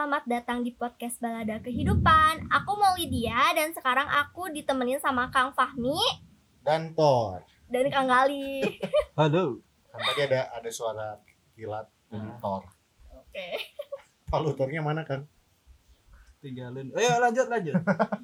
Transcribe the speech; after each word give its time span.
selamat 0.00 0.24
datang 0.24 0.64
di 0.64 0.72
podcast 0.72 1.20
Balada 1.20 1.60
Kehidupan. 1.60 2.48
Aku 2.48 2.72
mau 2.72 2.96
Lydia 2.96 3.52
dan 3.52 3.68
sekarang 3.76 4.08
aku 4.08 4.48
ditemenin 4.48 4.96
sama 4.96 5.28
Kang 5.28 5.52
Fahmi 5.52 6.00
dan 6.64 6.96
Thor. 6.96 7.44
dan 7.68 7.84
Kang 7.92 8.08
Gali. 8.08 8.64
Halo. 9.20 9.60
Kan 9.92 10.00
tadi 10.00 10.20
ada 10.24 10.56
ada 10.56 10.70
suara 10.72 11.20
kilat 11.52 11.84
dari 12.08 12.32
Ah. 12.32 12.40
Thor. 12.40 12.64
Oke. 13.12 13.60
Palu 14.24 14.56
Thornya 14.56 14.80
mana 14.80 15.04
kan? 15.04 15.28
Tinggalin. 16.40 16.96
Ayo 16.96 17.20
lanjut 17.20 17.52
lanjut. 17.52 17.76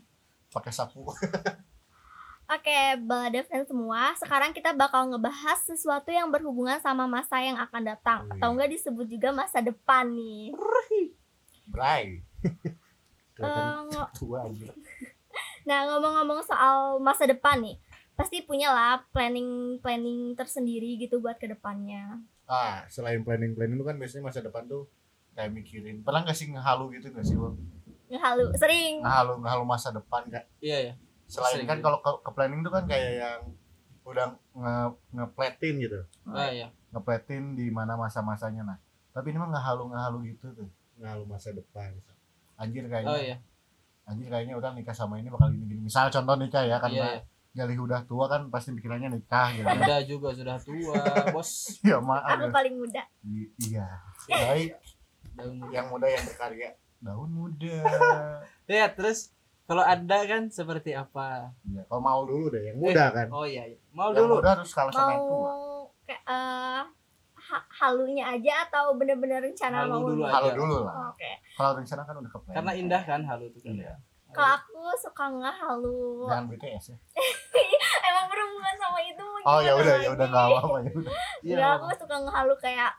Pakai 0.56 0.72
sapu. 0.72 1.04
Oke, 2.56 2.80
Balada 3.04 3.44
fans 3.52 3.68
semua. 3.68 4.16
Sekarang 4.16 4.56
kita 4.56 4.72
bakal 4.72 5.12
ngebahas 5.12 5.60
sesuatu 5.68 6.08
yang 6.08 6.32
berhubungan 6.32 6.80
sama 6.80 7.04
masa 7.04 7.36
yang 7.44 7.60
akan 7.60 7.84
datang 7.84 8.24
Wih. 8.24 8.40
atau 8.40 8.56
enggak 8.56 8.72
disebut 8.72 9.04
juga 9.12 9.28
masa 9.28 9.60
depan 9.60 10.08
nih. 10.08 10.56
Bray. 11.66 12.22
Ngo- 13.36 14.10
tua 14.16 14.48
aja. 14.48 14.70
Nah, 15.68 15.78
ngomong-ngomong 15.90 16.40
soal 16.46 17.02
masa 17.02 17.26
depan 17.28 17.60
nih, 17.60 17.76
pasti 18.16 18.40
punya 18.40 18.72
lah 18.72 19.04
planning-planning 19.12 20.32
tersendiri 20.38 20.96
gitu 20.96 21.20
buat 21.20 21.36
ke 21.36 21.50
depannya. 21.50 22.22
Ah, 22.48 22.86
selain 22.88 23.20
planning-planning 23.26 23.76
itu 23.76 23.84
kan 23.84 23.98
biasanya 23.98 24.24
masa 24.24 24.40
depan 24.40 24.64
tuh 24.64 24.88
kayak 25.36 25.52
mikirin. 25.52 26.00
Pernah 26.00 26.24
nggak 26.24 26.38
sih 26.38 26.48
ngehalu 26.48 26.96
gitu 26.96 27.12
nggak 27.12 27.26
sih 27.26 27.36
lo? 27.36 27.58
Ngehalu, 28.08 28.54
sering. 28.56 29.02
Ngehalu 29.02 29.32
ngehalu 29.42 29.64
masa 29.66 29.90
depan 29.92 30.22
kan? 30.30 30.46
Iya 30.62 30.78
ya. 30.80 30.94
Selain 31.26 31.58
Sering. 31.58 31.68
kan 31.68 31.78
kalau 31.82 31.98
ke, 32.00 32.10
ke 32.22 32.30
planning 32.32 32.62
tuh 32.62 32.70
kan 32.70 32.86
kayak 32.86 33.12
yang 33.18 33.40
udah 34.06 34.38
nge 34.54 34.74
ngepletin 35.10 35.74
gitu. 35.82 36.00
Ah 36.30 36.48
ya. 36.48 36.70
Ngepletin 36.94 37.58
di 37.58 37.66
mana 37.74 37.98
masa-masanya 37.98 38.62
nah. 38.62 38.78
Tapi 39.10 39.34
ini 39.34 39.42
mah 39.42 39.50
ngehalu 39.50 39.90
ngehalu 39.90 40.18
gitu 40.32 40.46
tuh. 40.54 40.68
Ngehalu 40.96 41.24
masa 41.26 41.50
depan. 41.50 41.92
Anjir 42.56 42.84
kayaknya. 42.84 43.08
Oh 43.08 43.18
iya. 43.18 43.36
anjir 44.04 44.28
kayaknya 44.28 44.54
udah 44.54 44.70
nikah 44.70 44.94
sama 44.94 45.18
ini 45.18 45.26
bakal 45.26 45.50
gini 45.50 45.66
gini 45.66 45.82
misal 45.82 46.06
contoh 46.06 46.34
nikah 46.36 46.62
ya 46.62 46.78
kan 46.78 46.88
Iya. 46.88 47.06
iya. 47.10 47.20
Galih 47.52 47.80
udah 47.80 48.04
tua 48.04 48.24
kan 48.26 48.46
pasti 48.48 48.70
pikirannya 48.70 49.10
nikah 49.10 49.50
gitu 49.50 49.66
Anda 49.66 49.98
juga 50.04 50.30
sudah 50.30 50.56
tua, 50.58 50.94
bos. 51.34 51.74
ya 51.82 51.98
maaf 51.98 52.38
Aku 52.38 52.46
paling 52.48 52.76
muda. 52.76 53.02
I- 53.24 53.50
iya 53.66 53.98
baik 54.28 54.78
Daun 55.32 55.58
muda. 55.58 55.72
yang 55.72 55.86
muda 55.88 56.06
yang 56.06 56.22
berkarya 56.24 56.70
daun 56.96 57.30
muda 57.30 57.76
Ya, 58.64 58.86
terus 58.88 59.34
kalau 59.64 59.82
Anda 59.82 60.22
kan 60.22 60.48
seperti 60.48 60.94
apa? 60.94 61.50
ya 61.66 61.82
kalau 61.84 61.98
mau 62.00 62.22
dulu 62.22 62.46
deh 62.48 62.62
yang 62.62 62.78
muda 62.78 63.10
kan 63.10 63.26
Oh 63.28 63.42
iya, 63.42 63.66
iya. 63.66 63.78
Mau 63.90 64.12
yang 64.12 64.22
dulu. 64.22 64.38
muda 64.38 64.54
harus 64.54 64.70
kalah 64.70 64.94
sama 64.94 65.12
yang 65.12 65.24
tua 65.24 65.50
Mau 65.50 65.82
kayak 66.04 66.22
eh, 66.22 66.82
ha- 67.46 67.66
halunya 67.72 68.24
aja 68.28 68.64
atau 68.64 68.92
bener-bener 68.92 69.40
rencana 69.40 69.82
Halu 69.82 69.90
mau 69.92 70.02
dulu 70.06 70.22
kalau 70.24 70.48
aja. 70.48 70.54
dulu 70.54 70.76
lah 70.82 70.94
Oke. 71.08 71.30
kalau 71.52 71.70
rencana 71.74 72.02
kan 72.02 72.14
udah 72.16 72.28
ke 72.28 72.38
plan 72.40 72.54
Karena 72.54 72.72
indah 72.74 73.02
kan 73.02 73.20
halu 73.22 73.44
itu 73.46 73.58
kan. 73.60 73.72
Iya. 73.72 73.94
Kalau 74.28 74.52
aku 74.52 74.80
suka 74.98 75.24
ngehalu. 75.30 76.26
jangan 76.26 76.46
BTS 76.48 76.84
ya 76.88 76.96
Emang 78.06 78.26
berhubungan 78.26 78.76
sama 78.76 79.00
itu 79.00 79.24
oh 79.40 79.60
ya 79.60 79.72
udah 79.72 79.94
ya 79.96 80.10
udah 80.10 80.26
nggak 80.26 80.44
apa-apa 80.46 80.76
ya 80.78 80.90
udah 80.92 81.12
Iya. 81.46 81.54
Enggak, 81.54 81.70
aku 81.72 81.86
suka 81.96 82.16
ngehalu 82.20 82.54
kayak 82.58 82.92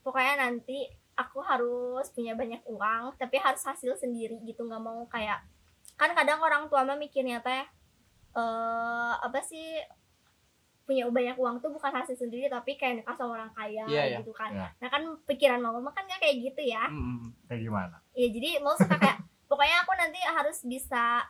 pokoknya 0.00 0.34
nanti 0.38 0.78
aku 1.14 1.38
harus 1.40 2.06
punya 2.10 2.32
banyak 2.32 2.60
uang 2.64 3.12
tapi 3.14 3.36
harus 3.36 3.60
hasil 3.60 3.92
sendiri 3.94 4.40
gitu 4.40 4.62
nggak 4.62 4.78
mau 4.78 5.04
kayak 5.06 5.40
kan 5.94 6.12
kadang 6.12 6.38
orang 6.38 6.64
tua 6.66 6.80
mah 6.82 6.96
mikirnya 6.96 7.40
teh 7.40 7.64
eh 8.30 9.12
apa 9.16 9.40
sih 9.40 9.76
punya 10.90 11.06
banyak 11.06 11.36
uang 11.36 11.56
tuh 11.56 11.70
bukan 11.70 11.92
hasil 11.92 12.16
sendiri 12.16 12.46
tapi 12.46 12.74
kayak 12.74 12.98
nikah 12.98 13.14
sama 13.14 13.36
orang 13.36 13.52
kaya 13.52 13.86
Iya, 13.86 14.02
iya. 14.04 14.18
gitu 14.18 14.32
kan 14.32 14.50
Iya. 14.50 14.66
nah 14.76 14.88
kan 14.88 15.02
pikiran 15.24 15.62
mama 15.62 15.86
kan 15.88 16.02
nggak 16.02 16.18
kayak 16.18 16.36
gitu 16.44 16.62
ya 16.64 16.82
Mm-mm. 16.84 17.30
kayak 17.46 17.62
gimana 17.62 17.96
ya 18.12 18.26
jadi 18.28 18.58
mau 18.58 18.74
suka 18.74 18.96
kayak 18.96 19.22
pokoknya 19.48 19.76
aku 19.80 19.92
nanti 19.94 20.18
harus 20.20 20.58
bisa 20.62 21.22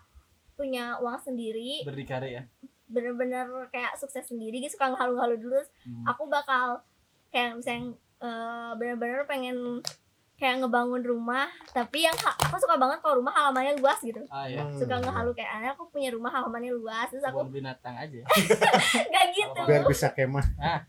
punya 0.55 0.97
uang 0.97 1.17
sendiri 1.19 1.81
Berdikari 1.83 2.35
ya. 2.35 2.43
bener-bener 2.87 3.45
kayak 3.69 3.95
sukses 3.95 4.25
sendiri 4.25 4.59
gitu 4.59 4.69
suka 4.71 4.89
ngehalu-halu 4.89 5.37
dulu 5.39 5.61
Hmm. 5.81 6.05
aku 6.07 6.25
bakal 6.27 6.81
kayak 7.29 7.55
misalnya 7.55 7.93
eh, 8.19 8.71
bener-bener 8.75 9.25
pengen 9.25 9.81
kayak 10.41 10.57
ngebangun 10.59 11.03
rumah 11.03 11.45
tapi 11.69 12.03
yang 12.03 12.17
aku 12.17 12.57
suka 12.57 12.75
banget 12.75 12.97
kalau 12.99 13.21
rumah 13.21 13.29
halamannya 13.31 13.77
luas 13.77 14.01
gitu 14.01 14.25
Ah 14.27 14.49
ya. 14.49 14.59
Hmm. 14.59 14.73
suka 14.73 14.97
ngehalu 14.97 15.31
kayak 15.31 15.51
"Ah, 15.53 15.71
aku 15.71 15.85
punya 15.87 16.09
rumah 16.09 16.33
halamannya 16.33 16.73
luas 16.73 17.07
terus 17.07 17.21
aku 17.23 17.45
Kebun 17.45 17.61
binatang 17.61 17.93
aja. 17.95 18.25
gak 19.13 19.27
gitu 19.31 19.61
biar 19.63 19.85
bisa 19.85 20.09
kemah 20.11 20.47
Ah, 20.57 20.81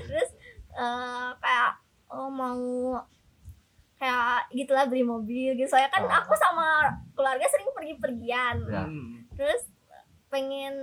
terus 0.00 0.30
eh, 0.72 1.28
kayak 1.36 1.70
oh 2.08 2.28
mau 2.28 2.96
kayak 3.94 4.48
gitulah 4.50 4.84
beli 4.84 5.02
mobil 5.02 5.52
gitu 5.52 5.68
soalnya 5.68 5.88
kan 5.90 6.02
Oh. 6.02 6.12
aku 6.14 6.32
sama 6.34 6.66
keluarga 7.12 7.44
sering 7.46 7.68
pergi-pergian 7.70 8.56
Ya. 8.64 8.82
hmm. 8.82 9.28
terus 9.34 9.68
pengen 10.26 10.74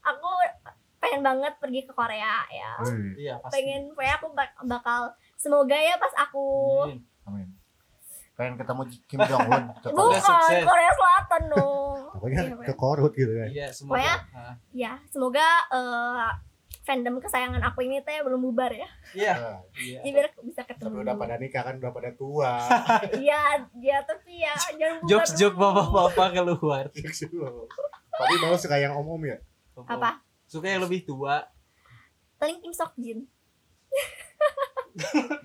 aku 0.00 0.28
pengen 0.96 1.20
banget 1.20 1.52
pergi 1.58 1.82
ke 1.82 1.92
Korea 1.92 2.46
ya 2.48 2.72
Iya, 3.12 3.34
pasti. 3.38 3.52
pengen 3.52 3.90
pokoknya 3.90 4.14
aku 4.16 4.28
bak- 4.32 4.56
bakal 4.64 5.00
semoga 5.34 5.74
ya 5.74 5.94
pas 5.96 6.14
aku 6.16 6.46
Amin. 6.86 7.02
Amin 7.24 7.48
pengen 8.34 8.54
ketemu 8.56 8.82
Kim 9.04 9.20
Jong 9.20 9.46
Un 9.46 9.64
bukan 9.94 10.18
sukses. 10.18 10.62
Korea 10.62 10.90
Selatan 10.90 11.42
dong 11.50 11.98
pokoknya 12.14 12.40
Iya, 12.42 12.54
ke 12.60 12.74
Korut 12.74 13.12
gitu 13.12 13.30
kan 13.32 13.48
Iya, 13.48 13.66
Pokoknya- 13.70 14.18
semoga. 14.18 14.34
Ah. 14.34 14.54
ya 14.72 14.92
semoga 15.06 15.46
eh, 15.70 16.30
fandom 16.82 17.16
kesayangan 17.16 17.62
aku 17.62 17.80
ini 17.80 18.02
teh 18.02 18.18
belum 18.20 18.42
bubar 18.42 18.68
ya 18.68 18.88
Iya. 19.12 19.32
Nah, 19.34 19.58
Iya. 19.80 19.98
jadi 20.00 20.10
biar 20.10 20.26
bisa 20.42 20.60
tapi 20.60 20.70
ketemu 20.74 20.96
udah 21.00 21.14
pada 21.14 21.34
nikah 21.36 21.62
kan 21.62 21.74
udah 21.76 21.92
pada 21.92 22.10
tua 22.12 22.52
iya 23.16 23.40
ya 23.72 23.98
tapi 24.02 24.32
ya 24.40 24.54
jangan 24.72 24.96
bubar 24.98 25.08
Jokes-jokes 25.08 25.54
dulu. 25.54 25.62
bapak-bapak 25.64 26.28
keluar. 26.34 26.84
Tapi 28.14 28.34
mau 28.36 28.54
suka 28.54 28.76
yang 28.76 28.94
om-om 28.94 29.22
ya? 29.22 29.38
apa 29.80 30.18
Suka 30.44 30.66
yang 30.68 30.82
lebih 30.82 31.02
tua. 31.02 31.46
paling 32.34 32.58
Kim 32.58 32.70
Sok 32.70 32.92
Jin 32.96 33.26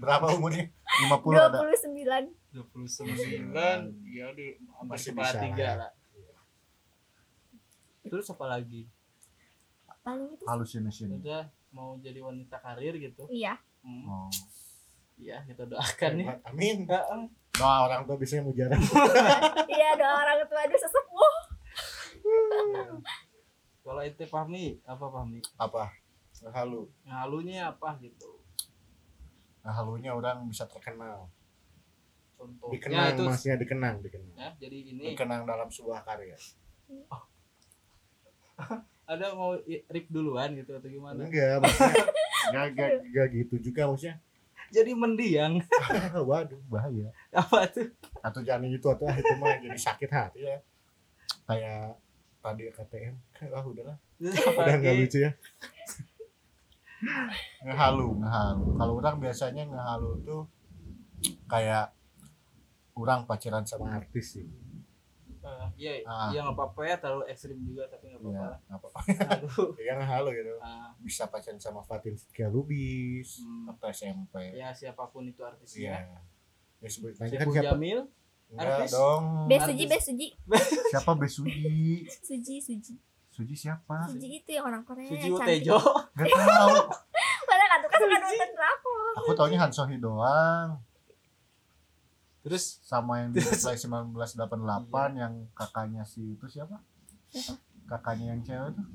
Berapa 0.02 0.26
umurnya? 0.38 0.70
50 1.10 1.34
ada? 1.38 1.58
29 1.66 2.34
29 2.54 3.54
ya 4.10 4.28
di 4.34 4.48
hampir 4.74 4.90
Masih 4.90 5.12
kepala 5.14 5.30
bisa 5.30 5.40
tiga 5.42 5.70
lah. 5.70 5.78
lah. 5.78 5.92
Terus 8.10 8.26
apa 8.30 8.46
lagi? 8.50 8.82
paling 10.00 10.32
itu 10.34 10.44
Hallucination. 10.48 11.20
Udah 11.20 11.52
mau 11.70 12.00
jadi 12.00 12.20
wanita 12.24 12.58
karir 12.64 12.96
gitu. 12.98 13.28
iya 13.30 13.58
Hmm. 13.80 14.04
Oh. 14.12 14.28
Iya, 15.20 15.40
kita 15.48 15.68
doakan 15.68 16.12
ya. 16.20 16.36
Amin. 16.48 16.84
Heeh. 16.84 17.22
Doa 17.56 17.88
orang 17.88 18.08
tua 18.08 18.16
biasanya 18.16 18.44
mujarab. 18.48 18.80
iya 19.76 19.96
doa 20.00 20.16
orang 20.20 20.44
tua 20.48 20.64
aduh 20.64 20.80
sesepuh 20.80 21.36
Kalau 23.84 24.04
itu 24.06 24.24
Fahmi, 24.28 24.80
apa 24.88 25.06
Fahmi? 25.12 25.40
Apa? 25.60 25.92
Halu. 26.56 26.88
Halunya 27.04 27.72
apa 27.72 28.00
gitu? 28.00 28.39
Nah, 29.64 29.74
halunya 29.76 30.12
orang 30.16 30.48
bisa 30.48 30.66
terkenal. 30.66 31.28
Contohnya 32.40 32.72
Dikenang, 32.72 33.12
itu 33.12 33.22
maksudnya 33.28 33.58
dikenang, 33.60 33.96
dikenang. 34.00 34.36
ya, 34.40 34.50
jadi 34.56 34.78
ini 34.96 35.04
Dikenang 35.12 35.44
dalam 35.44 35.68
sebuah 35.68 36.08
karya. 36.08 36.40
ada 39.10 39.34
mau 39.34 39.58
rip 39.66 40.06
duluan 40.08 40.54
gitu 40.56 40.72
atau 40.78 40.88
gimana? 40.88 41.26
Enggak, 41.26 41.60
maksudnya 41.60 42.06
enggak, 42.48 42.66
enggak, 42.72 42.90
enggak 43.04 43.28
gitu 43.36 43.56
juga 43.60 43.82
maksudnya. 43.90 44.16
Jadi 44.70 44.92
mendiang. 44.94 45.54
Waduh, 46.30 46.62
bahaya. 46.70 47.10
apa 47.34 47.66
tuh? 47.74 47.90
Atau 48.22 48.46
jangan 48.46 48.70
itu 48.70 48.86
atau 48.86 49.10
ah, 49.10 49.18
itu 49.18 49.34
mah 49.42 49.58
jadi 49.58 49.80
sakit 49.82 50.10
hati 50.14 50.40
ya. 50.46 50.58
Kayak 51.50 51.98
tadi 52.40 52.70
KTM. 52.70 53.16
Ah, 53.50 53.66
udahlah. 53.66 53.98
Udah 54.22 54.74
enggak 54.78 54.94
lagi? 54.94 55.02
lucu 55.04 55.18
ya. 55.26 55.32
Ngehalu, 57.62 58.08
ngehalu. 58.18 58.66
Kalau 58.76 58.94
orang 58.96 59.16
biasanya 59.18 59.64
ngehalu 59.66 60.12
tuh 60.22 60.42
kayak 61.46 61.92
orang 62.94 63.24
pacaran 63.24 63.64
sama 63.64 63.96
artis 63.96 64.36
sih. 64.36 64.48
Eh, 65.40 65.68
iya, 65.78 65.92
Ah. 66.04 66.30
iya 66.30 66.44
nggak 66.44 66.52
apa-apa 66.54 66.82
ya 66.84 66.96
terlalu 66.98 67.24
ekstrim 67.26 67.58
juga 67.60 67.88
tapi 67.88 68.12
nggak 68.12 68.20
apa-apa. 68.20 68.36
Ya, 68.36 68.44
lah. 68.44 68.60
apa 68.70 68.88
Aduh. 69.34 69.72
ya 69.80 69.94
ngehalu 69.96 70.30
gitu. 70.36 70.54
Ah, 70.60 70.92
Bisa 71.00 71.24
pacaran 71.26 71.56
sama 71.58 71.80
Fatin 71.82 72.14
Sikia 72.14 72.48
Lubis 72.48 73.40
Hmm. 73.40 73.72
atau 73.72 73.88
SMP. 73.88 74.36
ya 74.54 74.70
siapa 74.70 75.08
pun 75.08 75.24
itu 75.24 75.40
artisnya. 75.40 76.04
Iya. 76.04 76.20
Ya 76.80 76.88
sebut 76.88 77.16
nanti 77.16 77.36
kan 77.36 77.48
siapa? 77.50 77.66
Jamil, 77.72 78.00
Enggak 78.50 78.68
Artis? 78.78 78.92
dong. 78.92 79.24
Besuji. 79.48 79.84
Besuji 79.86 80.28
Siapa 80.92 81.12
Besuji? 81.14 82.04
Suji 82.20 82.56
Suji 82.60 82.94
Suji 83.40 83.56
siapa? 83.56 84.04
Suji 84.04 84.44
itu 84.44 84.50
yang 84.52 84.68
orang 84.68 84.84
Korea 84.84 85.08
Suji 85.08 85.32
yang 85.32 85.40
cantik. 85.40 85.64
Utejo. 85.64 85.80
Gak 86.20 86.28
tahu. 86.28 86.76
Padahal 87.48 87.68
kan 87.72 87.80
tuh 87.80 87.90
kan 87.90 88.00
suka 88.04 88.18
nonton 88.20 88.50
drakor. 88.52 89.12
Aku 89.16 89.32
taunya 89.32 89.58
Han 89.58 89.72
Sohee 89.72 89.96
doang. 89.96 90.70
Terus 92.40 92.84
Sama 92.84 93.24
yang 93.24 93.32
di 93.32 93.40
Terus- 93.40 93.64
Reply 93.64 93.80
1988 93.80 95.16
yang 95.16 95.34
kakaknya 95.56 96.04
si 96.04 96.36
itu 96.36 96.52
siapa? 96.52 96.84
Siapa? 97.32 97.56
Kakaknya 97.88 98.36
yang 98.36 98.44
cewek 98.44 98.76
tuh. 98.76 98.88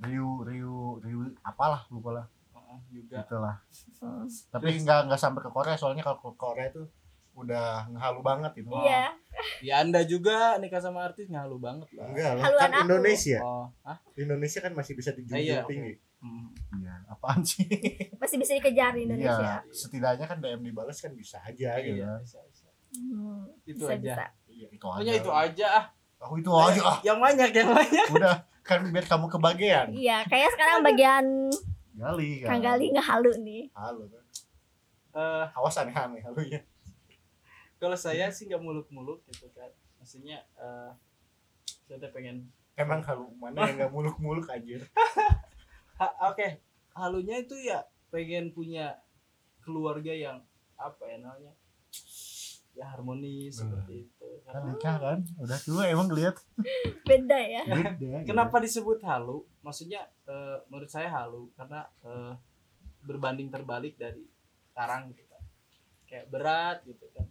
Ryu, 0.00 0.42
Ryu, 0.42 0.76
Ryu, 0.98 1.18
apalah 1.40 1.84
lupa 1.92 2.10
lah. 2.10 2.26
ah, 2.56 2.80
juga 2.88 3.20
Itulah. 3.20 3.56
Hmm. 4.00 4.24
Tapi 4.26 4.80
nggak 4.80 5.06
nggak 5.06 5.20
sampai 5.20 5.44
ke 5.44 5.50
Korea 5.52 5.76
soalnya 5.76 6.00
kalau 6.00 6.18
ke 6.18 6.34
Korea 6.34 6.66
itu 6.66 6.88
udah 7.32 7.88
ngehalu 7.88 8.20
banget 8.20 8.52
itu. 8.58 8.70
iya 8.80 9.14
ya 9.58 9.80
anda 9.80 10.02
juga 10.02 10.56
nikah 10.56 10.78
sama 10.78 11.00
artis 11.02 11.26
ngalu 11.26 11.56
banget 11.56 11.88
lah 11.92 12.04
Enggak 12.06 12.30
lah, 12.32 12.42
Haluan 12.44 12.60
kan 12.60 12.70
aku. 12.74 12.84
Indonesia. 12.84 13.38
oh 13.40 13.66
ah 13.82 13.98
Indonesia 14.14 14.60
kan 14.60 14.72
masih 14.72 14.92
bisa 14.92 15.10
dijunjung 15.10 15.40
Iya. 15.40 15.64
tinggi. 15.64 15.94
hmm. 16.20 16.46
Iya, 16.76 16.94
apaan 17.06 17.40
sih? 17.40 17.64
masih 18.14 18.36
bisa 18.36 18.52
dikejar 18.54 18.92
di 18.92 19.06
Indonesia 19.06 19.40
Iya, 19.40 19.54
setidaknya 19.66 20.26
kan 20.26 20.38
DM 20.38 20.62
dibalas 20.62 20.98
kan 20.98 21.12
bisa 21.12 21.40
aja 21.40 21.70
gitu. 21.78 21.96
iya 21.98 22.10
bisa, 22.18 22.38
bisa. 22.44 22.66
Hmm, 22.90 23.46
itu 23.64 23.78
bisa, 23.80 23.94
aja 23.94 24.02
bisa. 24.02 24.24
Iya, 24.46 24.66
itu 24.68 24.82
aja. 24.82 24.92
pokoknya 24.92 25.14
itu 25.16 25.30
aja 25.30 25.66
ah 25.72 25.86
Aku 26.20 26.34
itu 26.36 26.52
aja 26.52 26.80
ah. 26.84 26.98
yang 27.00 27.16
banyak 27.16 27.48
yang 27.50 27.68
banyak 27.70 28.06
Udah 28.12 28.36
kan 28.60 28.84
biar 28.84 29.06
kamu 29.06 29.26
kebagian. 29.30 29.86
iya 29.90 30.20
kayak 30.22 30.52
sekarang 30.52 30.84
bagian 30.84 31.48
Gali 31.92 32.30
kan. 32.40 32.48
Kang 32.50 32.62
Gali 32.62 32.86
ngehalu 32.90 33.32
nih 33.40 33.62
Halo 33.72 34.04
kan. 34.04 34.24
Eh, 35.10 35.44
Awas 35.52 35.74
aneh-aneh 35.76 36.20
halunya. 36.20 36.60
Kalau 37.80 37.96
saya 37.96 38.28
sih 38.28 38.44
nggak 38.44 38.60
muluk-muluk 38.60 39.24
gitu 39.26 39.48
kan 39.50 39.68
maksudnya 39.96 40.44
eh 40.54 40.92
saya 41.82 41.96
tuh 41.98 42.10
pengen 42.10 42.46
Emang 42.72 43.02
halu 43.02 43.28
mana 43.34 43.66
yang 43.66 43.76
nggak 43.78 43.90
muluk-muluk 43.90 44.46
aja. 44.46 44.78
Ha- 45.96 46.16
oke 46.26 46.48
halunya 46.90 47.36
itu 47.38 47.52
ya 47.58 47.82
pengen 48.08 48.50
punya 48.50 48.96
keluarga 49.60 50.08
yang 50.10 50.40
apa 50.74 51.04
ya 51.04 51.16
namanya 51.18 51.52
ya 52.70 52.84
harmonis 52.86 53.52
Hmm. 53.54 53.68
seperti 53.68 53.94
itu 54.02 54.28
Kan 54.40 54.52
Karena- 54.56 54.72
nikah 54.72 54.96
kan. 54.98 55.18
Udah 55.36 55.58
tua 55.58 55.84
emang 55.86 56.08
lihat. 56.10 56.40
beda 57.04 57.36
ya 57.38 57.62
Beda. 57.66 58.24
kenapa 58.24 58.56
disebut 58.58 59.02
halu 59.02 59.44
maksudnya 59.60 60.08
eh, 60.24 60.56
menurut 60.66 60.88
saya 60.88 61.10
halu 61.10 61.52
karena 61.52 61.84
eh, 62.00 62.32
berbanding 63.02 63.48
terbalik 63.48 63.94
dari 63.94 64.24
sekarang 64.66 65.10
gitu 65.10 65.24
kan 65.26 65.42
kayak 66.06 66.26
berat 66.28 66.80
gitu 66.82 67.04
kan 67.10 67.26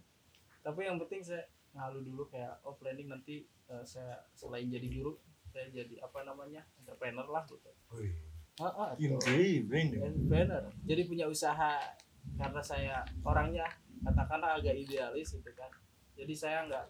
tapi 0.70 0.86
yang 0.86 1.02
penting 1.02 1.18
saya 1.26 1.42
halu 1.74 2.06
dulu 2.06 2.30
kayak 2.30 2.62
oh 2.62 2.78
planning 2.78 3.10
nanti 3.10 3.42
eh, 3.66 3.82
saya 3.82 4.22
selain 4.38 4.70
jadi 4.70 4.86
guru 4.86 5.18
saya 5.50 5.66
jadi 5.74 5.98
apa 5.98 6.22
namanya 6.22 6.62
entrepreneur 6.78 7.26
lah 7.26 7.42
gitu. 7.50 7.70
Ah, 8.62 8.70
ah, 8.70 8.90
entrepreneur. 9.98 10.62
Jadi 10.86 11.02
punya 11.10 11.26
usaha 11.26 11.74
karena 12.38 12.62
saya 12.62 13.02
orangnya 13.26 13.66
katakanlah 14.06 14.62
agak 14.62 14.78
idealis 14.78 15.34
gitu 15.34 15.50
kan. 15.58 15.74
Jadi 16.14 16.34
saya 16.38 16.70
nggak 16.70 16.86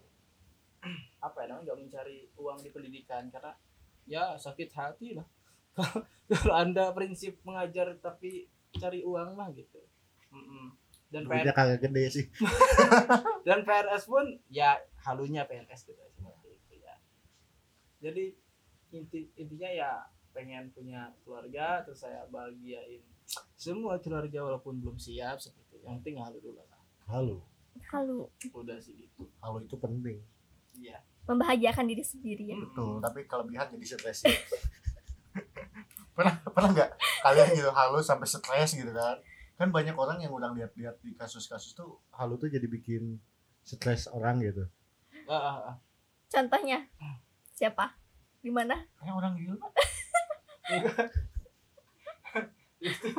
apa 1.27 1.37
ya 1.41 1.47
namanya 1.49 1.65
nggak 1.73 1.79
mencari 1.81 2.19
uang 2.37 2.59
di 2.61 2.69
pendidikan 2.69 3.33
karena 3.33 3.57
ya 4.05 4.37
sakit 4.37 4.69
hati 4.77 5.17
lah. 5.17 5.25
Kalau 6.31 6.53
anda 6.53 6.93
prinsip 6.93 7.41
mengajar 7.49 7.97
tapi 7.97 8.45
cari 8.77 9.01
uang 9.01 9.41
mah 9.41 9.49
gitu. 9.57 9.81
Mm-mm. 10.37 10.80
Dan 11.11 11.27
PR, 11.27 11.51
kagak 11.51 11.81
gede 11.83 12.05
sih. 12.07 12.25
dan 13.47 13.67
PNS 13.67 14.07
pun 14.07 14.27
ya 14.47 14.79
halunya 15.03 15.43
PNS 15.43 15.91
gitu 15.91 15.99
seperti 16.15 16.49
itu 16.55 16.75
ya 16.79 16.95
jadi 17.99 18.25
inti 18.95 19.27
intinya 19.35 19.71
ya 19.71 19.91
pengen 20.31 20.71
punya 20.71 21.11
keluarga 21.27 21.83
terus 21.83 22.07
saya 22.07 22.23
bahagiain 22.31 23.03
semua 23.59 23.99
keluarga 23.99 24.43
walaupun 24.47 24.79
belum 24.79 24.99
siap 24.99 25.39
seperti 25.39 25.79
itu. 25.79 25.87
yang 25.87 25.99
penting 26.03 26.23
halu 26.23 26.39
dulu 26.39 26.63
lah 26.63 26.81
Halo. 27.11 27.43
halu 27.91 28.31
udah 28.55 28.79
sih 28.79 28.95
gitu 28.95 29.27
Halo 29.43 29.63
itu 29.63 29.75
penting. 29.79 30.23
iya 30.79 31.03
membahagiakan 31.27 31.87
diri 31.87 32.03
sendiri 32.03 32.55
ya 32.55 32.57
Betul, 32.59 32.99
tapi 32.99 33.27
kelebihan 33.27 33.67
jadi 33.71 33.87
stres. 33.99 34.27
pernah 36.17 36.35
pernah 36.43 36.71
nggak 36.75 36.91
kalian 37.23 37.49
gitu 37.55 37.71
halu 37.71 38.03
sampai 38.03 38.27
stres 38.27 38.75
gitu 38.75 38.91
kan? 38.91 39.17
Kan 39.61 39.69
banyak 39.69 39.93
orang 39.93 40.25
yang 40.25 40.33
udah 40.33 40.57
lihat-lihat 40.57 41.05
di 41.05 41.13
kasus-kasus 41.13 41.77
tuh 41.77 42.01
halu 42.17 42.41
tuh 42.41 42.49
jadi 42.49 42.65
bikin 42.65 43.21
stres 43.61 44.09
orang 44.09 44.41
gitu. 44.41 44.65
Ah, 45.29 45.37
ah, 45.37 45.57
ah. 45.75 45.77
contohnya 46.33 46.89
siapa 47.53 47.93
di 48.41 48.49
mana 48.49 48.89
Kayak 48.97 49.21
orang 49.21 49.37
gila. 49.37 49.61
itu 52.81 53.11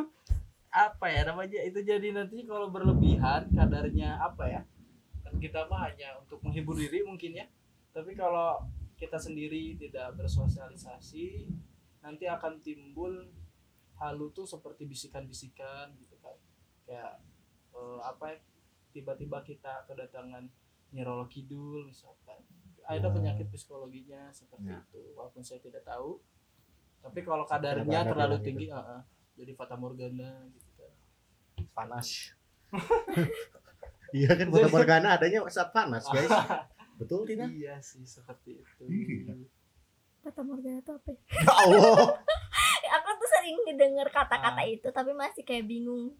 apa 0.71 1.05
ya 1.11 1.27
namanya 1.27 1.59
itu 1.67 1.83
jadi 1.83 2.15
nanti 2.15 2.47
kalau 2.47 2.71
berlebihan 2.71 3.51
kadarnya 3.51 4.15
apa 4.23 4.47
ya 4.47 4.61
kan 5.21 5.35
kita 5.35 5.67
mah 5.67 5.91
hanya 5.91 6.15
untuk 6.23 6.39
menghibur 6.41 6.79
diri 6.79 7.03
mungkin 7.03 7.35
ya 7.35 7.45
tapi 7.91 8.15
kalau 8.15 8.63
kita 8.95 9.19
sendiri 9.19 9.75
tidak 9.75 10.15
bersosialisasi 10.15 11.51
nanti 11.99 12.25
akan 12.25 12.63
timbul 12.63 13.27
halu 14.01 14.33
tuh 14.33 14.43
seperti 14.43 14.83
bisikan-bisikan 14.83 15.93
gitu 15.95 16.17
kan 16.17 16.33
kayak 16.83 17.21
eh, 17.71 17.99
apa 18.01 18.25
ya, 18.27 18.37
tiba-tiba 18.91 19.39
kita 19.41 19.85
kedatangan 19.85 20.49
nyerolo 20.91 21.25
kidul 21.25 21.85
misalkan 21.85 22.41
ada 22.81 23.07
Ya. 23.07 23.13
penyakit 23.13 23.47
psikologinya 23.47 24.27
seperti 24.31 24.67
Ya. 24.67 24.81
itu 24.81 25.13
walaupun 25.13 25.39
saya 25.39 25.61
tidak 25.61 25.85
tahu 25.85 26.17
tapi 26.99 27.21
kalau 27.21 27.45
kadarnya 27.45 28.03
Ada 28.03 28.09
terlalu 28.11 28.37
tinggi 28.41 28.67
ah, 28.67 28.99
ah, 28.99 29.01
jadi 29.33 29.53
fata 29.53 29.73
morgana 29.73 30.49
gitu 30.49 30.69
kan 30.75 30.91
Panas. 31.71 32.35
iya 34.11 34.29
kan 34.33 34.47
Kota 34.49 34.67
Morgana 34.73 35.15
adanya 35.15 35.45
saat 35.47 35.71
panas 35.71 36.03
guys. 36.05 36.27
Betul 36.99 37.23
tidak? 37.25 37.47
iya 37.49 37.79
sih 37.79 38.03
seperti 38.03 38.59
itu 38.59 38.83
Iya. 38.83 39.33
Fata 40.19 40.41
Morgana 40.41 40.77
itu 40.77 40.91
apa 40.91 41.09
ya? 41.09 41.19
Ya 41.31 41.53
Allah. 41.55 41.97
Aku 42.91 43.07
tuh 43.15 43.29
sering 43.39 43.57
ngedenger 43.63 44.07
kata-kata 44.11 44.61
itu 44.67 44.87
tapi 44.91 45.15
masih 45.15 45.47
kayak 45.47 45.65
bingung. 45.67 46.11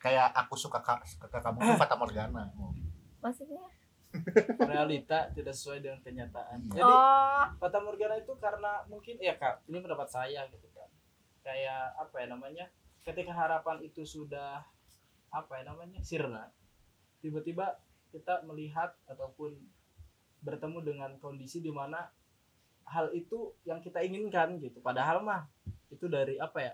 Kayak 0.00 0.32
aku 0.32 0.56
suka 0.56 0.80
ka, 0.80 0.98
ke 1.04 1.38
kamu 1.38 1.60
tuh 1.60 1.76
Fata 1.76 1.94
Morgana. 1.94 2.50
Oh. 2.56 2.72
maksudnya? 3.20 3.68
Realita 4.58 5.30
tidak 5.30 5.54
sesuai 5.54 5.84
dengan 5.86 6.00
kenyataan. 6.02 6.66
Iya. 6.74 6.82
jadi 6.82 6.90
oh. 6.90 7.44
fata 7.62 7.78
morgana 7.78 8.18
itu 8.18 8.34
karena 8.42 8.82
mungkin 8.90 9.20
ya 9.22 9.38
kak 9.38 9.62
ini 9.70 9.78
pendapat 9.78 10.08
saya 10.10 10.50
gitu 10.50 10.66
kan 10.74 10.90
kayak 11.46 11.94
apa 11.94 12.14
ya 12.18 12.26
namanya 12.26 12.66
ketika 13.06 13.30
harapan 13.30 13.78
itu 13.86 14.02
sudah 14.02 14.66
apa 15.30 15.62
ya 15.62 15.70
namanya 15.70 16.02
sirna 16.02 16.50
tiba-tiba 17.22 17.78
kita 18.10 18.42
melihat 18.48 18.98
ataupun 19.06 19.54
bertemu 20.42 20.78
dengan 20.82 21.10
kondisi 21.22 21.62
di 21.62 21.70
mana 21.70 22.10
hal 22.90 23.12
itu 23.14 23.54
yang 23.62 23.78
kita 23.78 24.02
inginkan 24.02 24.58
gitu. 24.58 24.82
Padahal 24.82 25.22
mah 25.22 25.46
itu 25.90 26.06
dari 26.06 26.34
apa 26.36 26.58
ya 26.60 26.72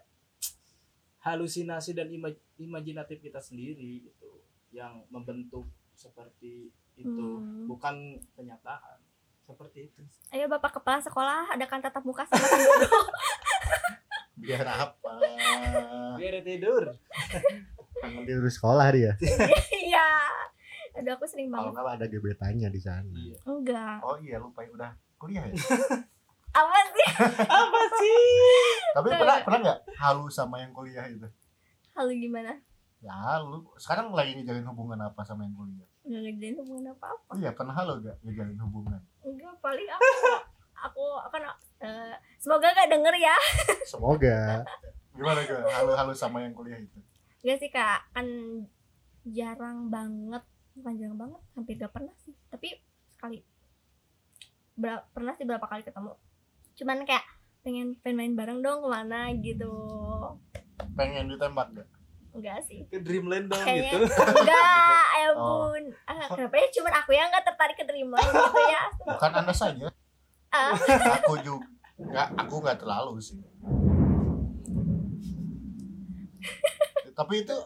halusinasi 1.20 1.90
dan 1.92 2.06
ima- 2.08 2.30
imajinatif 2.56 3.18
kita 3.18 3.38
sendiri 3.38 4.04
gitu 4.04 4.30
yang 4.70 5.02
membentuk 5.08 5.64
seperti 5.92 6.68
itu 6.94 7.10
Hmm. 7.34 7.66
bukan 7.66 7.96
kenyataan 8.32 8.98
seperti 9.42 9.78
itu 9.86 10.00
ayo 10.30 10.46
bapak 10.46 10.76
kepala 10.76 10.98
sekolah 10.98 11.50
adakan 11.50 11.80
tatap 11.80 12.02
muka 12.02 12.24
sama 12.24 12.46
Biar 14.36 14.68
apa? 14.68 15.12
biar 16.14 16.40
tidur 16.40 16.92
Kangen 17.96 18.22
di 18.22 18.52
sekolah 18.52 18.92
dia. 18.92 19.16
iya 19.74 20.28
aduh 20.92 21.12
aku 21.12 21.24
sering 21.24 21.48
Kalau 21.48 21.72
banget 21.72 21.80
nggak 21.82 21.96
ada 21.96 22.06
gebetannya 22.06 22.68
di 22.68 22.78
sana. 22.78 23.16
iya 23.16 23.36
enggak 23.42 23.98
Oh 24.02 24.16
iya 24.18 24.36
lupa 24.36 24.60
ya 24.60 24.70
udah 24.70 24.90
kuliah 25.16 25.44
ya. 25.44 25.54
apa 26.56 26.76
sih 26.88 27.08
apa 27.44 27.80
sih 27.94 28.20
Tapi 28.92 29.08
pernah 29.10 29.36
pernah 29.40 29.58
nggak 29.62 29.80
halu 29.94 30.26
sama 30.28 30.56
yang 30.58 30.72
kuliah 30.72 31.04
itu? 31.04 31.28
halu 31.92 32.12
gimana 32.14 32.56
Ya 32.98 33.12
halu. 33.12 33.60
Sekarang 33.76 34.08
lagi 34.10 34.32
ngejalin 34.34 34.64
hubungan 34.66 34.96
apa 35.02 35.20
sama 35.22 35.44
yang 35.44 35.52
kuliah? 35.54 35.84
nggak 36.02 36.20
ngerjain 36.22 36.56
hubungan 36.56 36.84
apa 36.90 37.06
apa 37.10 37.30
Iya 37.34 37.50
pernah 37.52 37.74
halu 37.74 37.92
gak 38.00 38.16
ngejalin 38.22 38.58
hubungan? 38.58 39.00
enggak 39.20 39.54
paling 39.58 39.88
aku 39.90 40.08
aku 40.72 41.04
akan 41.20 41.42
eh, 41.78 42.14
semoga 42.36 42.68
gak 42.70 42.88
denger 42.88 43.14
ya 43.16 43.36
Semoga. 43.92 44.64
Gimana 45.12 45.40
gue 45.42 45.60
halu-halu 45.66 46.12
sama 46.12 46.40
yang 46.40 46.52
kuliah 46.52 46.78
itu? 46.78 46.98
Enggak 47.40 47.58
sih 47.58 47.68
kak 47.68 48.00
kan 48.10 48.26
jarang 49.24 49.88
banget 49.88 50.40
bukan 50.72 50.92
jarang 50.94 51.18
banget 51.18 51.40
hampir 51.52 51.74
gak 51.74 51.90
pernah 51.90 52.14
sih 52.16 52.32
tapi 52.46 52.76
sekali 53.10 53.40
Ber- 54.74 55.08
pernah 55.10 55.32
sih 55.32 55.42
berapa 55.42 55.64
kali 55.64 55.82
ketemu 55.82 56.12
cuman 56.76 57.02
kayak 57.02 57.24
pengen 57.60 57.96
pengen 57.98 58.16
main 58.16 58.34
bareng 58.34 58.60
dong 58.60 58.80
ke 58.80 58.88
mana 58.88 59.32
gitu 59.34 59.72
Pengen 60.92 61.26
ditembak 61.26 61.72
gak? 61.72 61.88
enggak 62.30 62.60
sih 62.62 62.84
ke 62.86 63.00
dreamland 63.00 63.48
dong 63.48 63.56
kayaknya 63.58 63.96
gitu 63.96 64.12
enggak 64.12 65.06
ya 65.16 65.28
Oh. 65.32 65.72
bun 65.72 65.84
ah, 66.04 66.28
kenapa 66.28 66.54
ya 66.54 66.68
cuman 66.70 66.92
aku 66.94 67.10
yang 67.10 67.26
nggak 67.26 67.44
tertarik 67.44 67.74
ke 67.74 67.84
Dreamland 67.84 68.24
gitu 68.24 68.62
ya 68.62 68.82
Bukan 69.02 69.32
anda 69.34 69.50
saja. 69.50 69.88
Ah. 70.48 70.72
Aku 71.18 71.36
juga. 71.40 71.66
Nggak, 71.96 72.28
aku 72.36 72.54
nggak 72.58 72.78
terlalu 72.78 73.16
sih. 73.18 73.40
Tapi 77.18 77.34
itu 77.38 77.56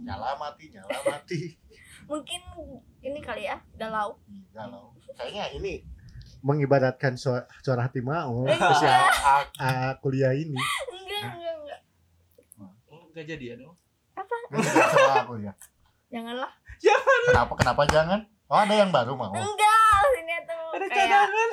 nyala 0.00 0.36
mati, 0.36 0.68
nyala 0.68 0.98
mati. 1.06 1.56
mungkin 2.04 2.40
ini 3.00 3.16
kali 3.18 3.44
ya 3.44 3.56
galau 3.74 4.20
galau. 4.50 4.92
Kayaknya 5.14 5.44
ini 5.54 5.72
mengibaratkan 6.44 7.16
suara, 7.16 7.48
suara 7.58 7.80
hati 7.82 7.98
mau 7.98 8.44
Enggak. 8.44 8.60
ke 8.60 8.74
si 8.76 8.86
kuliah 9.98 10.32
ini. 10.32 10.52
enggak 10.52 11.22
enggak 11.32 11.54
enggak 11.56 11.80
gak 13.10 13.24
jadian 13.26 13.58
oh. 13.64 13.74
apa 14.12 14.34
Kan 14.44 14.60
jadi 14.60 14.80
cowok 14.86 15.14
aku 15.18 15.34
ya. 15.40 15.52
janganlah 16.08 16.52
Kenapa 17.24 17.52
kenapa 17.56 17.82
jangan? 17.86 18.20
Oh 18.44 18.60
ada 18.60 18.74
yang 18.74 18.90
baru 18.90 19.12
mau. 19.14 19.32
enggak 19.32 20.00
sini 20.12 20.34
tuh 20.44 20.68
ada 20.70 20.86
kayak 20.86 21.08
cadangan 21.08 21.50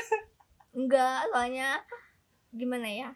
enggak 0.74 1.18
soalnya 1.26 1.70
gimana 2.52 2.88
ya 2.88 3.10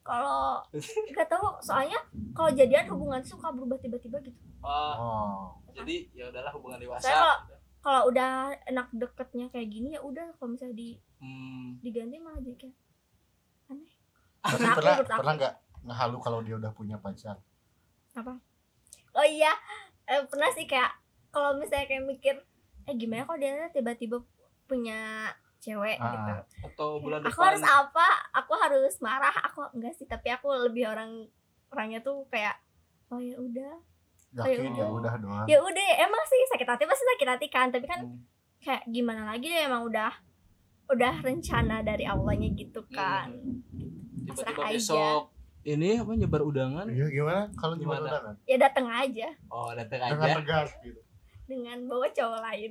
kalau 0.00 0.58
nggak 1.10 1.26
tahu 1.26 1.46
soalnya 1.60 1.98
kalau 2.32 2.50
jadian 2.50 2.86
hubungan 2.88 3.22
suka 3.22 3.48
berubah 3.48 3.78
tiba-tiba 3.78 4.18
gitu 4.20 4.38
oh 4.60 4.94
Oh. 4.98 5.42
jadi 5.72 6.10
ya 6.10 6.26
udahlah 6.26 6.50
hubungan 6.50 6.78
dewasa 6.80 7.04
Saya 7.04 7.14
kalau- 7.16 7.42
kalau 7.86 8.10
udah 8.10 8.50
enak 8.66 8.90
deketnya 8.90 9.46
kayak 9.54 9.70
gini 9.70 9.94
ya 9.94 10.02
udah 10.02 10.34
kalau 10.42 10.58
misalnya 10.58 10.74
di 10.74 10.98
hmm, 11.22 11.78
diganti 11.86 12.18
malah 12.18 12.42
jadi 12.42 12.66
kayak 12.66 12.76
aneh. 13.70 13.92
Tapi 14.42 14.58
aku, 14.66 14.74
pernah 14.82 14.94
aku. 14.98 15.18
pernah 15.22 15.32
nggak 15.38 15.54
ngehalu 15.86 16.16
kalau 16.18 16.38
dia 16.42 16.54
udah 16.58 16.72
punya 16.74 16.98
pacar? 16.98 17.38
oh 19.16 19.26
iya 19.28 19.54
eh, 20.10 20.18
pernah 20.26 20.50
sih 20.50 20.66
kayak 20.66 20.98
kalau 21.30 21.54
misalnya 21.54 21.86
kayak 21.86 22.04
mikir 22.10 22.34
eh 22.90 22.94
gimana 22.98 23.22
kalau 23.22 23.38
dia 23.38 23.70
tiba-tiba 23.70 24.18
punya 24.66 25.30
cewek 25.62 25.98
Ah, 26.02 26.10
gitu? 26.10 26.32
Atau 26.66 26.98
bulan 26.98 27.22
aku 27.22 27.38
depan. 27.38 27.46
harus 27.54 27.64
apa? 27.64 28.06
Aku 28.34 28.52
harus 28.58 28.94
marah. 28.98 29.34
Aku 29.46 29.62
enggak 29.78 29.94
sih 29.94 30.10
tapi 30.10 30.34
aku 30.34 30.50
lebih 30.66 30.90
orang 30.90 31.30
orangnya 31.70 32.02
tuh 32.02 32.26
kayak 32.34 32.58
oh 33.14 33.22
ya 33.22 33.38
udah 33.38 33.78
Yakin 34.38 34.72
ya 34.74 34.86
udah 34.86 35.14
doang. 35.16 35.46
ya 35.46 35.58
udah 35.58 35.86
emang 35.98 36.22
sih 36.22 36.40
sakit 36.46 36.66
hati 36.66 36.84
pasti 36.84 37.04
sakit 37.06 37.28
hati 37.28 37.46
kan 37.46 37.66
tapi 37.68 37.84
kan 37.84 38.00
Hmm. 38.02 38.20
kayak 38.58 38.82
gimana 38.86 39.24
lagi 39.26 39.46
deh 39.46 39.62
emang 39.62 39.82
udah 39.82 40.12
udah 40.86 41.14
rencana 41.18 41.80
dari 41.80 42.04
awalnya 42.04 42.50
gitu 42.50 42.84
kan 42.88 43.32
tiba-tiba 44.20 44.34
pasrah 44.44 44.66
aja. 44.66 44.74
besok 44.74 45.22
ini 45.62 45.96
apa 45.96 46.12
nyebar 46.12 46.42
udangan 46.42 46.86
Iya 46.86 47.06
gimana? 47.08 47.50
Kalau 47.52 47.74
Gimana? 47.74 48.06
gimana? 48.06 48.18
Kan? 48.22 48.34
ya 48.44 48.56
dateng 48.56 48.86
aja 48.86 49.28
oh 49.48 49.70
datang 49.72 49.98
Dengan 50.00 50.20
aja 50.20 50.36
tegas 50.36 50.70
gitu. 50.78 51.00
dengan 51.44 51.78
bawa 51.84 52.06
cowok 52.08 52.40
lain 52.40 52.70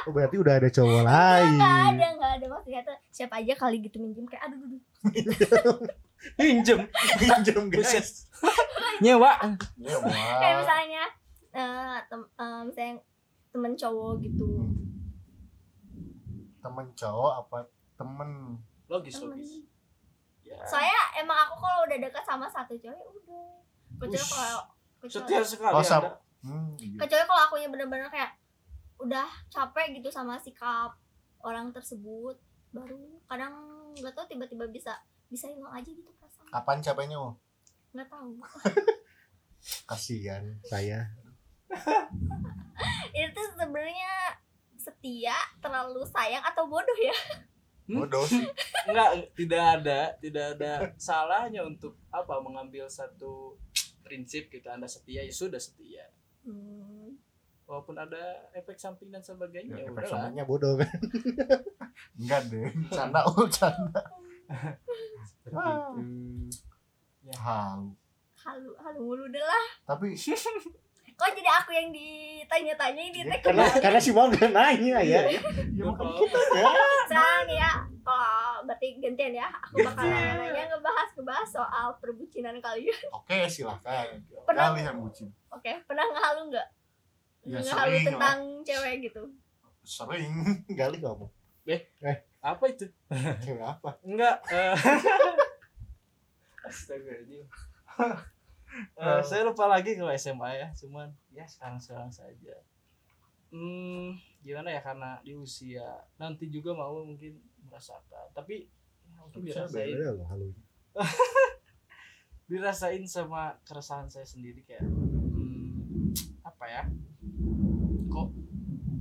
Oh, 0.00 0.10
berarti 0.10 0.36
udah 0.36 0.54
ada 0.56 0.68
cowok 0.68 1.00
nggak 1.02 1.18
ada 1.88 2.06
nggak 2.12 2.32
ada 2.32 2.46
maksudnya 2.48 2.80
tuh 2.82 2.96
siapa 3.08 3.34
aja 3.36 3.52
kali 3.54 3.78
gitu 3.80 3.96
minjem 3.96 4.24
kayak 4.24 4.42
aduh 4.44 4.58
pinjem 6.36 6.80
Buset. 7.68 8.00
guys. 8.00 8.10
nyewa 9.00 9.32
Ya 9.76 9.96
kayak 10.36 10.56
misalnya 10.60 11.04
eh 11.50 11.98
tem 12.06 12.22
eh, 12.36 12.94
temen 13.50 13.72
cowok 13.74 14.22
gitu 14.22 14.46
Temen 16.60 16.86
cowok 16.92 17.32
apa 17.40 17.58
temen? 17.96 18.30
logis 18.86 19.16
Temen. 19.16 19.38
logis 19.38 19.50
ya 20.42 20.56
saya 20.66 20.90
emang 21.16 21.38
aku 21.40 21.54
kalau 21.56 21.86
udah 21.86 21.98
dekat 22.00 22.24
sama 22.24 22.46
satu 22.46 22.74
cewek 22.74 22.98
udah 22.98 23.46
kecuali 23.96 24.26
kalau 24.26 24.62
kecuali, 24.98 25.14
setia 25.14 25.40
sekali 25.40 25.74
Oh. 25.74 26.16
Hmm, 26.40 26.72
iya. 26.74 26.96
kecuali 26.96 27.22
kalau 27.22 27.42
akunya 27.44 27.68
bener-bener 27.68 28.08
kayak 28.08 28.32
udah 28.96 29.28
capek 29.46 29.94
gitu 29.94 30.08
sama 30.08 30.36
sikap 30.36 30.96
orang 31.40 31.70
tersebut 31.70 32.34
baru 32.70 32.98
kadang 33.24 33.52
nggak 33.92 34.10
tahu 34.10 34.26
tiba-tiba 34.26 34.66
bisa 34.66 34.96
bisa 35.30 35.46
hilang 35.46 35.70
aja 35.70 35.86
gitu 35.86 36.10
perasaan 36.12 36.50
Kapan 36.50 36.78
capeknya? 36.80 37.16
Oh? 37.16 37.34
nggak 37.90 38.06
tahu 38.06 38.38
Kasihan 39.88 40.44
saya. 40.62 41.10
itu 43.14 43.40
sebenarnya 43.52 44.12
setia 44.74 45.32
terlalu 45.58 46.02
sayang 46.06 46.42
atau 46.42 46.66
bodoh 46.66 46.98
ya 46.98 47.14
Hmm? 47.84 48.06
Bodoh 48.06 48.22
sih. 48.22 48.46
Enggak, 48.86 49.34
tidak 49.34 49.64
ada, 49.76 50.00
tidak 50.16 50.44
ada 50.54 50.72
salahnya 50.94 51.66
untuk 51.66 51.98
apa 52.08 52.38
mengambil 52.38 52.86
satu 52.86 53.58
prinsip 54.00 54.46
gitu 54.46 54.70
Anda 54.70 54.86
setia 54.86 55.26
ya 55.26 55.34
sudah 55.34 55.58
setia. 55.58 56.06
hmm. 56.46 57.18
Walaupun 57.66 57.94
ada 57.94 58.46
efek 58.52 58.78
samping 58.78 59.10
dan 59.10 59.22
sebagainya, 59.22 59.74
Ya, 59.74 59.82
ya 59.82 59.86
efek 59.86 60.06
udahlah. 60.06 60.10
sampingnya 60.22 60.44
bodoh 60.44 60.74
kan. 60.78 60.90
Enggak 62.14 62.40
deh. 62.46 62.70
Canda 62.90 63.20
oh 63.26 63.46
canda. 63.48 64.02
Seperti 65.22 65.54
Ah. 65.54 65.90
itu. 65.92 66.02
Ya. 67.22 67.36
Halu. 67.36 67.88
halu 68.36 68.70
halu 68.74 69.00
mulu 69.04 69.24
deh 69.28 69.38
lah 69.38 69.64
Tapi 69.84 70.16
kok 71.20 71.28
jadi 71.30 71.50
aku 71.52 71.70
yang 71.70 71.92
ditanya-tanya 71.92 73.02
ini 73.04 73.20
teh 73.22 73.38
karena 73.42 73.68
karena 73.70 74.00
si 74.00 74.08
Mau 74.08 74.24
udah 74.26 74.48
nanya 74.48 74.98
ya. 74.98 75.20
Iya, 75.20 75.20
Ya 75.28 75.40
Nggak 75.76 75.84
makanya 75.86 76.16
kita 76.16 76.38
ya. 76.40 76.64
sekarang 77.04 77.42
nih 77.44 77.58
ya 77.58 77.72
kalau 78.00 78.64
berarti 78.64 78.86
gantian 78.96 79.32
ya 79.34 79.48
aku 79.52 79.84
bakal 79.84 80.08
nanya 80.08 80.62
ngebahas 80.66 81.08
ngebahas 81.12 81.48
soal 81.52 81.86
perbucinan 82.00 82.56
kalian 82.58 82.96
Oke 83.12 83.44
silahkan. 83.46 84.08
Pernah- 84.42 84.72
Kalian 84.72 84.96
bucin. 84.98 85.28
oke 85.46 85.72
pernah 85.84 86.04
ngehalu 86.06 86.42
nggak 86.48 86.68
Ya, 87.42 87.56
ngehalu 87.58 87.96
tentang 88.02 88.38
cewek 88.62 88.94
gitu 89.02 89.22
Sering. 89.80 90.32
Gali 90.78 90.96
ngomong. 90.98 91.28
Apa 92.40 92.64
itu? 92.72 92.88
Cewek 93.44 93.60
apa? 93.60 94.00
Enggak. 94.00 94.40
eh. 94.48 94.72
Astagfirullahaladzim. 96.68 97.44
Eh, 98.96 99.22
saya 99.26 99.42
lupa 99.42 99.66
lagi 99.66 99.98
kalau 99.98 100.14
SMA 100.14 100.50
ya, 100.56 100.68
cuman 100.72 101.10
ya 101.34 101.44
sekarang-sekarang 101.44 102.08
saja. 102.08 102.54
Hmm, 103.50 104.14
gimana 104.46 104.70
ya 104.70 104.80
karena 104.80 105.18
di 105.26 105.34
usia 105.34 105.98
nanti 106.16 106.46
juga 106.46 106.70
mau 106.70 107.02
mungkin 107.02 107.34
merasakan, 107.66 108.30
tapi 108.30 108.70
ya, 109.10 109.18
mungkin 109.26 109.42
dirasain, 109.42 109.90
Beda 109.98 110.14
loh 110.14 110.54
dirasain 112.50 113.02
sama 113.10 113.58
keresahan 113.66 114.06
saya 114.06 114.22
sendiri 114.22 114.62
kayak 114.62 114.86
hmm, 114.86 116.14
apa 116.46 116.64
ya? 116.70 116.84
Kok 118.06 118.28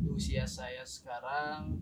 di 0.01 0.09
usia 0.09 0.49
saya 0.49 0.81
sekarang 0.81 1.77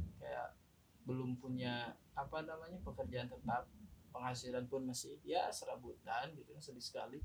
belum 1.07 1.39
punya 1.39 1.95
apa 2.13 2.43
namanya 2.43 2.75
pekerjaan 2.83 3.31
tetap 3.31 3.63
penghasilan 4.11 4.67
pun 4.67 4.83
masih 4.83 5.15
ya 5.23 5.47
serabutan 5.47 6.35
gitu 6.35 6.51
sedih 6.59 6.83
sekali 6.83 7.19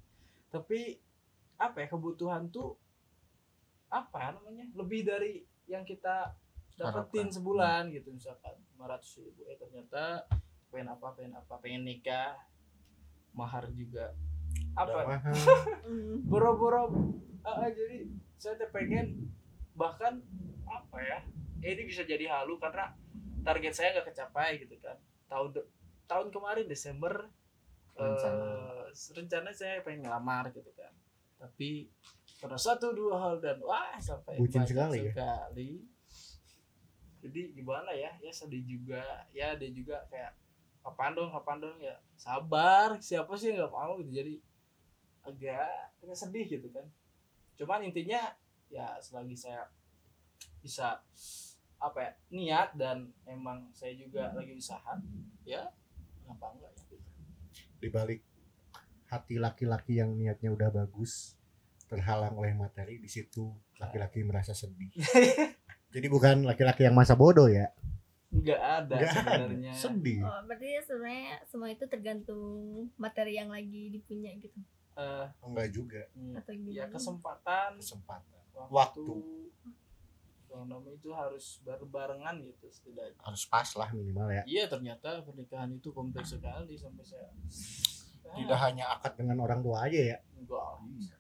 tapi 0.55 1.03
apa 1.59 1.83
ya 1.83 1.89
kebutuhan 1.91 2.47
tuh 2.55 2.79
apa 3.91 4.39
namanya 4.39 4.71
lebih 4.79 5.03
dari 5.03 5.43
yang 5.67 5.83
kita 5.83 6.31
dapetin 6.79 7.29
Harapkan. 7.29 7.35
sebulan 7.35 7.83
gitu 7.93 8.09
misalkan 8.15 8.57
500 8.79 9.25
ribu 9.27 9.41
eh 9.51 9.59
ternyata 9.59 10.25
pengen 10.73 10.89
apa 10.89 11.07
pengen 11.13 11.35
apa 11.37 11.55
pengen 11.61 11.83
nikah 11.85 12.39
mahar 13.37 13.69
juga 13.73 14.17
apa 14.77 15.21
hmm. 15.85 16.25
boro-boro 16.31 17.13
ah, 17.45 17.69
jadi 17.69 18.09
saya 18.41 18.57
tuh 18.57 18.71
pengen 18.73 19.29
bahkan 19.77 20.21
apa 20.65 20.99
ya 21.01 21.19
eh, 21.61 21.77
ini 21.77 21.89
bisa 21.89 22.05
jadi 22.05 22.29
halu 22.29 22.57
karena 22.57 22.97
target 23.43 23.73
saya 23.75 23.89
nggak 23.99 24.15
kecapai 24.15 24.63
gitu 24.63 24.79
kan. 24.79 24.97
Tahun 25.27 25.51
tahun 26.07 26.29
kemarin 26.31 26.67
Desember 26.71 27.29
Rencana. 27.93 28.45
eh, 28.89 29.13
rencana 29.13 29.51
saya 29.53 29.85
pengen 29.85 30.09
ngelamar 30.09 30.49
gitu 30.55 30.73
kan. 30.73 30.93
Tapi 31.37 31.91
pada 32.43 32.59
satu 32.59 32.91
dua 32.95 33.19
hal 33.19 33.35
dan 33.39 33.59
wah 33.63 33.99
sampai 34.03 34.35
Bucin 34.39 34.63
banyak 34.63 34.71
sekali 34.71 34.99
ya? 34.99 35.13
sekali. 35.15 35.71
jadi 37.23 37.55
gimana 37.55 37.95
ya? 37.95 38.11
Ya 38.19 38.33
sedih 38.35 38.63
juga. 38.67 39.03
Ya 39.31 39.55
dia 39.55 39.71
juga 39.71 40.03
kayak 40.11 40.35
kapan 40.83 41.15
dong 41.15 41.31
kapan 41.31 41.59
dong? 41.63 41.79
Ya 41.79 41.95
sabar 42.19 42.99
siapa 42.99 43.31
sih 43.39 43.55
nggak 43.55 43.71
mau? 43.71 43.99
Gitu. 44.03 44.11
Jadi 44.11 44.35
agak 45.23 45.95
agak 46.03 46.19
sedih 46.19 46.47
gitu 46.51 46.67
kan. 46.75 46.87
Cuman 47.55 47.87
intinya 47.87 48.35
ya 48.73 48.99
selagi 48.99 49.39
saya 49.39 49.69
bisa 50.65 50.99
apa 51.83 51.99
ya 51.99 52.13
niat 52.31 52.69
dan 52.73 52.97
emang 53.25 53.67
saya 53.73 53.91
juga 53.93 54.31
lagi 54.31 54.55
usaha 54.55 54.95
ya 55.43 55.67
kenapa 56.17 56.55
enggak 56.55 56.73
ya 56.89 56.99
Di 57.77 57.89
balik 57.89 58.23
hati 59.07 59.37
laki-laki 59.37 59.99
yang 59.99 60.15
niatnya 60.15 60.49
udah 60.49 60.71
bagus 60.73 61.35
terhalang 61.85 62.33
oleh 62.33 62.55
materi 62.55 62.97
di 62.97 63.07
situ 63.07 63.51
laki-laki 63.77 64.23
merasa 64.23 64.55
sedih. 64.55 64.89
Jadi 65.93 66.07
bukan 66.09 66.47
laki-laki 66.47 66.87
yang 66.87 66.95
masa 66.95 67.13
bodoh 67.13 67.45
ya. 67.47 67.69
enggak 68.33 68.57
ada 68.57 68.95
Nggak 68.97 69.11
ada. 69.11 69.13
sebenarnya 69.13 69.73
Sedih. 69.77 70.19
oh, 70.23 70.41
berarti 70.47 70.69
sebenarnya 70.81 71.37
semua 71.45 71.69
itu 71.69 71.85
tergantung 71.85 72.41
materi 72.97 73.37
yang 73.37 73.51
lagi 73.51 73.91
dipunya 73.91 74.33
gitu 74.39 74.57
Eh, 74.93 75.27
Enggak 75.43 75.69
juga 75.69 76.05
hmm, 76.13 76.37
atau 76.37 76.53
ya 76.53 76.61
gimana 76.85 76.93
kesempatan 76.93 77.71
kesempatan. 77.77 78.41
waktu, 78.53 78.69
Waktu. 78.71 79.05
Ekonomi 80.53 80.93
itu 80.93 81.09
harus 81.11 81.59
berbarengan 81.63 82.37
gitu 82.43 82.69
setidaknya 82.69 83.17
Harus 83.19 83.43
pas 83.45 83.65
lah 83.73 83.89
minimal 83.91 84.29
ya. 84.31 84.43
iya 84.45 84.65
ternyata 84.67 85.21
pernikahan 85.21 85.73
itu 85.73 85.89
kompleks 85.91 86.33
sekali 86.33 86.77
sampai 86.77 87.01
saya 87.03 87.33
Tidak 88.23 88.59
hanya 88.61 88.93
akad 88.93 89.17
dengan 89.17 89.41
orang 89.41 89.61
tua 89.61 89.85
aja 89.85 89.97
ya. 90.09 90.19
enggak 90.35 90.77
Iya. 90.99 91.17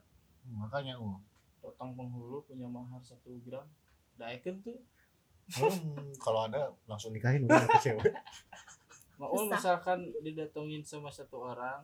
Makanya 0.52 0.94
oh. 0.96 1.16
potong 1.58 1.92
penghulu 1.92 2.42
punya 2.42 2.66
mahar 2.66 3.00
satu 3.00 3.40
gram 3.40 3.64
daeken 4.14 4.60
tuh 4.60 4.76
Hmm, 5.50 5.82
kalau 6.16 6.46
ada 6.46 6.70
langsung 6.86 7.10
nikahin 7.10 7.42
udah 7.42 7.66
ke 7.66 7.78
cewek. 7.82 8.14
mau 9.14 9.28
Susah. 9.34 9.50
misalkan 9.50 9.98
didatengin 10.18 10.80
sama 10.80 11.08
satu 11.08 11.42
orang 11.42 11.82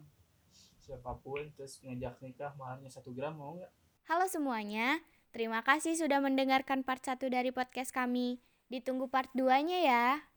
siapa 0.79 1.13
pun 1.17 1.43
terus 1.53 1.83
ngajak 1.83 2.17
nikah 2.19 2.55
maharnya 2.55 2.89
satu 2.89 3.11
gram 3.11 3.35
mau 3.35 3.55
nggak 3.55 3.69
Halo 4.07 4.25
semuanya, 4.25 5.03
terima 5.39 5.63
kasih 5.63 5.95
sudah 5.95 6.19
mendengarkan 6.19 6.83
part 6.83 6.99
1 7.07 7.31
dari 7.31 7.55
podcast 7.55 7.95
kami. 7.95 8.43
Ditunggu 8.75 9.07
part 9.07 9.31
2-nya 9.39 9.87
ya. 9.87 10.28